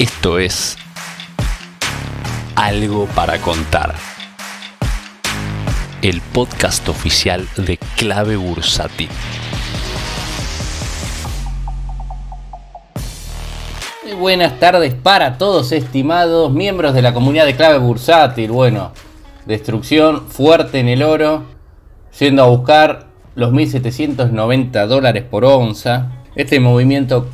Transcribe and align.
Esto 0.00 0.38
es 0.38 0.78
Algo 2.56 3.04
para 3.14 3.36
contar. 3.36 3.94
El 6.00 6.22
podcast 6.22 6.88
oficial 6.88 7.46
de 7.58 7.76
Clave 7.98 8.36
Bursátil. 8.36 9.10
Muy 14.04 14.14
buenas 14.14 14.58
tardes 14.58 14.94
para 14.94 15.36
todos 15.36 15.70
estimados 15.70 16.50
miembros 16.50 16.94
de 16.94 17.02
la 17.02 17.12
comunidad 17.12 17.44
de 17.44 17.56
Clave 17.56 17.76
Bursátil. 17.76 18.52
Bueno, 18.52 18.92
destrucción 19.44 20.28
fuerte 20.28 20.80
en 20.80 20.88
el 20.88 21.02
oro, 21.02 21.44
yendo 22.18 22.42
a 22.42 22.46
buscar 22.46 23.08
los 23.34 23.52
1790 23.52 24.86
dólares 24.86 25.24
por 25.30 25.44
onza. 25.44 26.12
Este 26.36 26.58
movimiento 26.58 27.28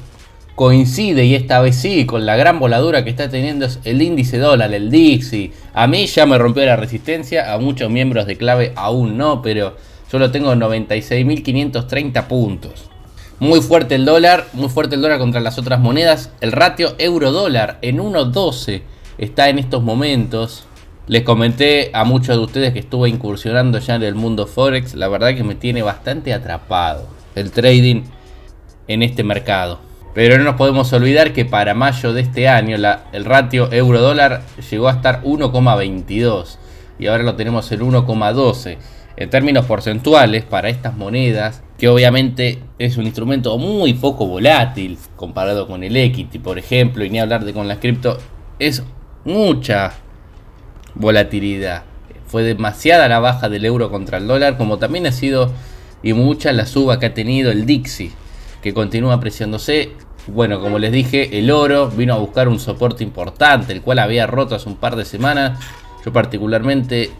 coincide 0.57 1.27
y 1.27 1.35
esta 1.35 1.61
vez 1.61 1.77
sí 1.77 2.07
con 2.07 2.25
la 2.25 2.35
gran 2.35 2.59
voladura 2.59 3.05
que 3.05 3.11
está 3.11 3.29
teniendo 3.29 3.69
el 3.85 4.03
índice 4.03 4.39
dólar, 4.39 4.73
el 4.73 4.91
Dixie. 4.91 5.53
A 5.75 5.87
mí 5.87 6.07
ya 6.07 6.25
me 6.27 6.39
rompió 6.39 6.65
la 6.65 6.77
resistencia, 6.77 7.53
a 7.53 7.59
muchos 7.59 7.91
miembros 7.91 8.27
de 8.27 8.37
clave 8.37 8.73
aún 8.75 9.19
no, 9.19 9.43
pero 9.43 9.77
yo 10.11 10.19
lo 10.19 10.31
tengo 10.31 10.53
en 10.53 10.61
96.530 10.61 12.27
puntos. 12.27 12.87
Muy 13.39 13.61
fuerte 13.61 13.97
el 13.97 14.07
dólar, 14.07 14.47
muy 14.55 14.71
fuerte 14.71 14.95
el 14.95 15.03
dólar 15.03 15.19
contra 15.19 15.43
las 15.43 15.59
otras 15.59 15.79
monedas. 15.79 16.31
El 16.41 16.53
ratio 16.53 16.95
euro-dólar 16.97 17.79
en 17.83 17.99
1.12 17.99 18.81
está 19.19 19.51
en 19.51 19.59
estos 19.59 19.83
momentos. 19.83 20.65
Les 21.07 21.23
comenté 21.23 21.91
a 21.93 22.05
muchos 22.05 22.35
de 22.35 22.43
ustedes 22.43 22.73
que 22.73 22.79
estuve 22.79 23.11
incursionando 23.11 23.79
ya 23.79 23.97
en 23.97 24.03
el 24.05 24.15
mundo 24.15 24.47
Forex. 24.47 24.95
La 24.95 25.09
verdad 25.09 25.35
que 25.35 25.45
me 25.45 25.55
tiene 25.55 25.83
bastante 25.83 26.33
atrapado 26.33 27.07
el 27.35 27.51
trading 27.51 28.05
en 28.89 29.03
este 29.03 29.23
mercado. 29.23 29.86
Pero 30.17 30.39
no 30.39 30.45
nos 30.45 30.55
podemos 30.55 30.91
olvidar 30.95 31.35
que 31.35 31.45
para 31.45 31.75
mayo 31.75 32.15
de 32.15 32.23
este 32.23 32.49
año 32.49 32.75
el 33.13 33.25
ratio 33.27 33.71
euro-dólar 33.71 34.45
llegó 34.71 34.89
a 34.89 34.93
estar 34.93 35.23
1,22 35.23 36.57
y 36.99 37.07
ahora 37.07 37.23
lo 37.23 37.37
tenemos 37.37 37.71
en 37.71 37.81
1,12. 37.81 38.79
En 39.19 39.29
términos 39.29 39.67
porcentuales, 39.67 40.43
para 40.45 40.71
estas 40.71 40.97
monedas, 40.97 41.63
que 41.77 41.89
obviamente 41.89 42.61
es 42.79 42.97
un 42.97 43.05
instrumento 43.05 43.59
muy 43.59 43.93
poco 43.93 44.27
volátil 44.27 44.97
comparado 45.17 45.67
con 45.67 45.85
el 45.85 45.95
equity, 45.95 46.39
por 46.39 46.59
ejemplo, 46.59 47.05
y 47.05 47.11
ni 47.11 47.19
hablar 47.21 47.45
de 47.45 47.53
con 47.53 47.69
la 47.69 47.79
cripto, 47.79 48.17
es 48.59 48.85
mucha 49.27 49.93
volatilidad. 50.95 51.83
Fue 52.27 52.43
demasiada 52.43 53.07
la 53.07 53.19
baja 53.19 53.51
del 53.51 53.67
euro 53.67 53.91
contra 53.91 54.17
el 54.17 54.27
dólar, 54.27 54.57
como 54.57 54.79
también 54.79 55.07
ha 55.07 55.13
sido 55.13 55.53
y 56.03 56.15
mucha 56.15 56.53
la 56.53 56.65
suba 56.65 56.99
que 56.99 57.05
ha 57.05 57.13
tenido 57.13 57.53
el 57.53 57.67
Dixie, 57.67 58.13
que 58.67 58.75
continúa 58.75 59.15
apreciándose 59.15 59.93
bueno, 60.27 60.61
como 60.61 60.81
les 60.81 60.91
dije, 60.91 61.39
el 61.39 61.53
oro 61.53 61.89
vino 61.89 62.15
a 62.15 62.19
buscar 62.19 62.49
un 62.49 62.59
soporte 62.59 63.05
importante, 63.05 63.73
el 63.73 63.81
cual 63.81 64.01
había 64.01 64.27
roto 64.27 64.57
hace 64.57 64.69
un 64.69 64.75
par 64.75 64.97
de 64.97 65.05
semanas. 65.05 65.61
Yo 66.05 66.13
particularmente 66.13 67.11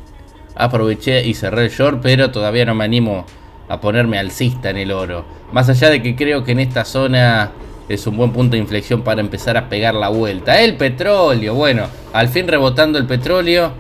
aproveché 0.57 1.25
y 1.25 1.35
cerré 1.35 1.67
el 1.67 1.71
short, 1.71 2.01
pero 2.03 2.33
todavía 2.33 2.65
no 2.65 2.75
me 2.75 2.85
animo 2.85 3.25
a 3.69 3.81
ponerme 3.81 4.19
alcista 4.19 4.71
en 4.71 4.79
el 4.79 4.91
oro. 4.91 5.25
Más 5.53 5.69
allá 5.69 5.89
de 5.89 6.03
que 6.03 6.17
creo 6.17 6.43
que 6.43 6.51
en 6.51 6.59
esta 6.59 6.85
zona 6.85 7.53
es 7.89 8.05
un 8.09 8.17
buen 8.17 8.33
punto 8.33 8.57
de 8.57 8.59
inflexión 8.59 9.03
para 9.03 9.21
empezar 9.21 9.57
a 9.57 9.69
pegar 9.69 9.95
la 9.95 10.09
vuelta. 10.09 10.61
El 10.61 10.77
petróleo, 10.77 11.55
bueno, 11.55 11.87
al 12.13 12.29
fin 12.29 12.49
rebotando 12.49 12.99
el 12.99 13.07
petróleo. 13.07 13.71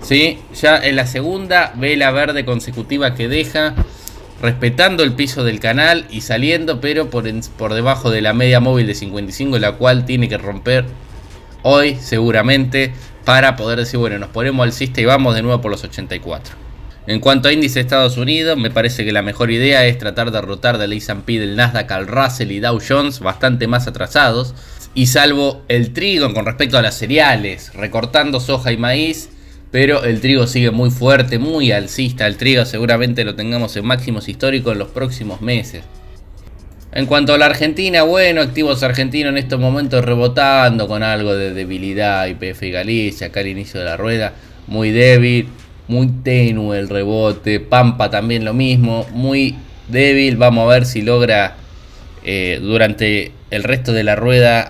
Sí, 0.00 0.38
ya 0.54 0.78
en 0.78 0.96
la 0.96 1.06
segunda 1.06 1.74
vela 1.76 2.10
verde 2.12 2.46
consecutiva 2.46 3.14
que 3.14 3.28
deja 3.28 3.74
respetando 4.40 5.02
el 5.02 5.12
piso 5.14 5.44
del 5.44 5.60
canal 5.60 6.06
y 6.10 6.22
saliendo, 6.22 6.80
pero 6.80 7.10
por, 7.10 7.24
por 7.58 7.74
debajo 7.74 8.10
de 8.10 8.22
la 8.22 8.32
media 8.32 8.60
móvil 8.60 8.86
de 8.86 8.94
55, 8.94 9.58
la 9.58 9.72
cual 9.72 10.04
tiene 10.04 10.28
que 10.28 10.38
romper 10.38 10.86
hoy 11.62 11.96
seguramente 11.96 12.92
para 13.24 13.56
poder 13.56 13.78
decir, 13.78 13.98
bueno, 13.98 14.18
nos 14.18 14.30
ponemos 14.30 14.64
al 14.64 14.70
alcista 14.70 15.00
y 15.00 15.04
vamos 15.04 15.34
de 15.34 15.42
nuevo 15.42 15.60
por 15.60 15.70
los 15.70 15.84
84. 15.84 16.54
En 17.06 17.20
cuanto 17.20 17.48
a 17.48 17.52
índice 17.52 17.74
de 17.74 17.80
Estados 17.80 18.16
Unidos, 18.18 18.56
me 18.56 18.70
parece 18.70 19.04
que 19.04 19.12
la 19.12 19.22
mejor 19.22 19.50
idea 19.50 19.86
es 19.86 19.98
tratar 19.98 20.30
de 20.30 20.40
rotar 20.40 20.78
del 20.78 20.92
S&P, 20.92 21.38
del 21.38 21.56
Nasdaq 21.56 21.90
al 21.92 22.06
Russell 22.06 22.50
y 22.52 22.60
Dow 22.60 22.78
Jones 22.86 23.20
bastante 23.20 23.66
más 23.66 23.86
atrasados. 23.86 24.54
Y 24.94 25.06
salvo 25.06 25.62
el 25.68 25.92
trigo 25.92 26.32
con 26.34 26.46
respecto 26.46 26.76
a 26.76 26.82
las 26.82 26.98
cereales, 26.98 27.72
recortando 27.74 28.38
soja 28.40 28.72
y 28.72 28.76
maíz, 28.76 29.30
pero 29.70 30.04
el 30.04 30.20
trigo 30.20 30.46
sigue 30.46 30.70
muy 30.70 30.90
fuerte, 30.90 31.38
muy 31.38 31.70
alcista. 31.72 32.26
El 32.26 32.36
trigo 32.36 32.64
seguramente 32.64 33.24
lo 33.24 33.34
tengamos 33.34 33.76
en 33.76 33.86
máximos 33.86 34.28
históricos 34.28 34.72
en 34.72 34.78
los 34.78 34.88
próximos 34.88 35.40
meses. 35.40 35.82
En 36.92 37.06
cuanto 37.06 37.34
a 37.34 37.38
la 37.38 37.46
Argentina, 37.46 38.02
bueno, 38.02 38.40
activos 38.40 38.82
argentinos 38.82 39.30
en 39.30 39.38
estos 39.38 39.60
momentos 39.60 40.04
rebotando 40.04 40.88
con 40.88 41.04
algo 41.04 41.36
de 41.36 41.52
debilidad. 41.54 42.26
IPF 42.26 42.64
y 42.64 42.70
Galicia, 42.72 43.28
acá 43.28 43.40
al 43.40 43.46
inicio 43.46 43.78
de 43.78 43.86
la 43.86 43.96
rueda, 43.96 44.32
muy 44.66 44.90
débil, 44.90 45.46
muy 45.86 46.08
tenue 46.24 46.80
el 46.80 46.88
rebote. 46.88 47.60
Pampa 47.60 48.10
también 48.10 48.44
lo 48.44 48.54
mismo, 48.54 49.06
muy 49.12 49.54
débil. 49.86 50.36
Vamos 50.36 50.64
a 50.64 50.74
ver 50.74 50.84
si 50.84 51.02
logra 51.02 51.54
eh, 52.24 52.58
durante 52.60 53.30
el 53.52 53.62
resto 53.62 53.92
de 53.92 54.02
la 54.02 54.16
rueda 54.16 54.62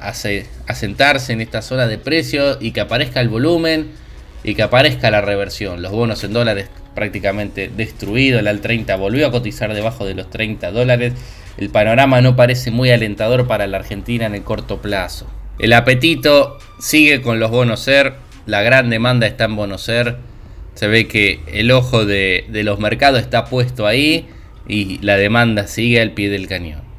asentarse 0.66 1.32
en 1.32 1.40
esta 1.40 1.62
zona 1.62 1.86
de 1.86 1.96
precios 1.96 2.58
y 2.60 2.72
que 2.72 2.80
aparezca 2.80 3.22
el 3.22 3.30
volumen 3.30 3.88
y 4.42 4.54
que 4.54 4.62
aparezca 4.62 5.10
la 5.10 5.20
reversión. 5.20 5.82
Los 5.82 5.92
bonos 5.92 6.24
en 6.24 6.32
dólares 6.32 6.68
prácticamente 6.94 7.70
destruido, 7.74 8.38
el 8.38 8.48
AL 8.48 8.60
30 8.60 8.96
volvió 8.96 9.26
a 9.26 9.30
cotizar 9.30 9.72
debajo 9.74 10.04
de 10.04 10.14
los 10.14 10.30
30 10.30 10.70
dólares. 10.72 11.14
El 11.56 11.70
panorama 11.70 12.20
no 12.20 12.36
parece 12.36 12.70
muy 12.70 12.90
alentador 12.90 13.46
para 13.46 13.66
la 13.66 13.78
Argentina 13.78 14.26
en 14.26 14.34
el 14.34 14.42
corto 14.42 14.80
plazo. 14.80 15.26
El 15.58 15.72
apetito 15.72 16.58
sigue 16.78 17.20
con 17.20 17.38
los 17.38 17.50
bonos 17.50 17.80
SER, 17.80 18.14
la 18.46 18.62
gran 18.62 18.88
demanda 18.88 19.26
está 19.26 19.44
en 19.44 19.56
bonos 19.56 19.82
SER. 19.82 20.16
Se 20.74 20.86
ve 20.86 21.06
que 21.06 21.40
el 21.52 21.70
ojo 21.70 22.06
de, 22.06 22.46
de 22.48 22.64
los 22.64 22.78
mercados 22.78 23.20
está 23.20 23.44
puesto 23.44 23.86
ahí 23.86 24.28
y 24.66 24.98
la 24.98 25.16
demanda 25.16 25.66
sigue 25.66 26.00
al 26.00 26.12
pie 26.12 26.30
del 26.30 26.46
cañón 26.46 26.90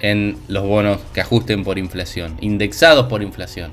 en 0.00 0.36
los 0.48 0.64
bonos 0.64 0.98
que 1.14 1.20
ajusten 1.20 1.62
por 1.64 1.78
inflación, 1.78 2.36
indexados 2.40 3.06
por 3.06 3.22
inflación. 3.22 3.72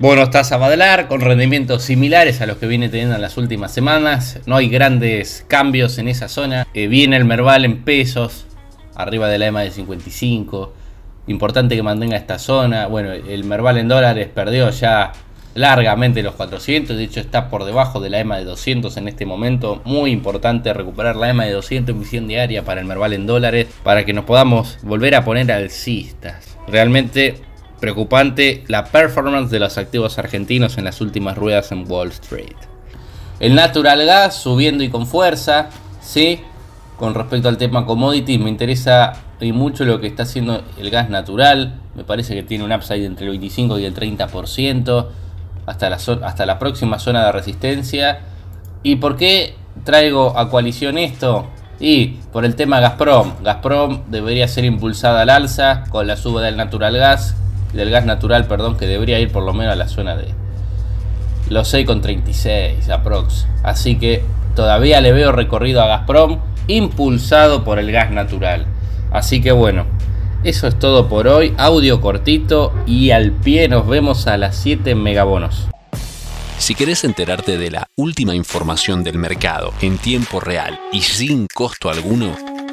Bonos 0.00 0.30
tasa 0.30 0.56
Badalar 0.58 1.08
con 1.08 1.20
rendimientos 1.20 1.82
similares 1.82 2.40
a 2.40 2.46
los 2.46 2.58
que 2.58 2.68
viene 2.68 2.88
teniendo 2.88 3.16
en 3.16 3.20
las 3.20 3.36
últimas 3.36 3.72
semanas. 3.72 4.38
No 4.46 4.54
hay 4.54 4.68
grandes 4.68 5.44
cambios 5.48 5.98
en 5.98 6.06
esa 6.06 6.28
zona. 6.28 6.68
Eh, 6.72 6.86
viene 6.86 7.16
el 7.16 7.24
Merval 7.24 7.64
en 7.64 7.82
pesos, 7.82 8.46
arriba 8.94 9.26
de 9.26 9.38
la 9.38 9.46
EMA 9.46 9.62
de 9.62 9.72
55. 9.72 10.72
Importante 11.26 11.74
que 11.74 11.82
mantenga 11.82 12.16
esta 12.16 12.38
zona. 12.38 12.86
Bueno, 12.86 13.10
el 13.10 13.42
Merval 13.42 13.76
en 13.76 13.88
dólares 13.88 14.28
perdió 14.32 14.70
ya 14.70 15.14
largamente 15.54 16.22
los 16.22 16.36
400. 16.36 16.96
De 16.96 17.02
hecho, 17.02 17.18
está 17.18 17.50
por 17.50 17.64
debajo 17.64 17.98
de 17.98 18.10
la 18.10 18.20
EMA 18.20 18.38
de 18.38 18.44
200 18.44 18.96
en 18.98 19.08
este 19.08 19.26
momento. 19.26 19.82
Muy 19.84 20.12
importante 20.12 20.72
recuperar 20.74 21.16
la 21.16 21.28
EMA 21.30 21.46
de 21.46 21.54
200 21.54 22.12
en 22.12 22.28
diaria 22.28 22.64
para 22.64 22.80
el 22.80 22.86
Merval 22.86 23.14
en 23.14 23.26
dólares. 23.26 23.66
Para 23.82 24.04
que 24.04 24.12
nos 24.12 24.26
podamos 24.26 24.78
volver 24.82 25.16
a 25.16 25.24
poner 25.24 25.50
alcistas. 25.50 26.56
Realmente 26.68 27.47
Preocupante 27.80 28.64
la 28.66 28.86
performance 28.86 29.50
de 29.50 29.60
los 29.60 29.78
activos 29.78 30.18
argentinos 30.18 30.78
en 30.78 30.84
las 30.84 31.00
últimas 31.00 31.36
ruedas 31.36 31.70
en 31.70 31.90
Wall 31.90 32.08
Street. 32.08 32.56
El 33.38 33.54
natural 33.54 34.04
gas 34.04 34.36
subiendo 34.36 34.82
y 34.82 34.88
con 34.88 35.06
fuerza, 35.06 35.70
¿sí? 36.00 36.40
Con 36.98 37.14
respecto 37.14 37.48
al 37.48 37.56
tema 37.56 37.86
commodities, 37.86 38.40
me 38.40 38.50
interesa 38.50 39.12
mucho 39.40 39.84
lo 39.84 40.00
que 40.00 40.08
está 40.08 40.24
haciendo 40.24 40.64
el 40.76 40.90
gas 40.90 41.08
natural. 41.08 41.78
Me 41.94 42.02
parece 42.02 42.34
que 42.34 42.42
tiene 42.42 42.64
un 42.64 42.72
upside 42.72 43.04
entre 43.04 43.26
el 43.26 43.30
25 43.30 43.78
y 43.78 43.84
el 43.84 43.94
30% 43.94 45.06
hasta 45.66 45.90
la, 45.90 45.96
hasta 45.96 46.46
la 46.46 46.58
próxima 46.58 46.98
zona 46.98 47.24
de 47.26 47.32
resistencia. 47.32 48.20
¿Y 48.82 48.96
por 48.96 49.16
qué 49.16 49.54
traigo 49.84 50.36
a 50.36 50.50
coalición 50.50 50.98
esto? 50.98 51.46
Y 51.78 52.16
por 52.32 52.44
el 52.44 52.56
tema 52.56 52.80
Gazprom. 52.80 53.34
Gazprom 53.44 54.10
debería 54.10 54.48
ser 54.48 54.64
impulsada 54.64 55.22
al 55.22 55.30
alza 55.30 55.84
con 55.90 56.08
la 56.08 56.16
suba 56.16 56.42
del 56.42 56.56
natural 56.56 56.96
gas 56.96 57.36
del 57.72 57.90
gas 57.90 58.04
natural, 58.04 58.46
perdón, 58.46 58.76
que 58.76 58.86
debería 58.86 59.18
ir 59.18 59.30
por 59.30 59.42
lo 59.42 59.52
menos 59.52 59.72
a 59.72 59.76
la 59.76 59.88
zona 59.88 60.16
de 60.16 60.28
los 61.50 61.72
6,36 61.72 62.88
aprox. 62.90 63.46
Así 63.62 63.96
que 63.96 64.22
todavía 64.54 65.00
le 65.00 65.12
veo 65.12 65.32
recorrido 65.32 65.82
a 65.82 65.86
Gazprom 65.86 66.38
impulsado 66.66 67.64
por 67.64 67.78
el 67.78 67.90
gas 67.92 68.10
natural. 68.10 68.66
Así 69.10 69.40
que 69.40 69.52
bueno, 69.52 69.86
eso 70.44 70.66
es 70.68 70.78
todo 70.78 71.08
por 71.08 71.26
hoy. 71.26 71.54
Audio 71.56 72.00
cortito 72.00 72.72
y 72.86 73.10
al 73.10 73.32
pie 73.32 73.68
nos 73.68 73.86
vemos 73.86 74.26
a 74.26 74.36
las 74.36 74.56
7 74.56 74.94
megabonos. 74.94 75.68
Si 76.58 76.74
querés 76.74 77.04
enterarte 77.04 77.56
de 77.56 77.70
la 77.70 77.86
última 77.96 78.34
información 78.34 79.04
del 79.04 79.16
mercado 79.16 79.72
en 79.80 79.96
tiempo 79.96 80.40
real 80.40 80.78
y 80.92 81.02
sin 81.02 81.46
costo 81.54 81.88
alguno, 81.88 82.34